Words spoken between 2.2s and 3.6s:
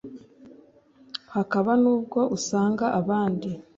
usanga abandi